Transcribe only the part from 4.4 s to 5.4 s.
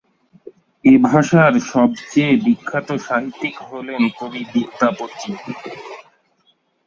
Vidyapati.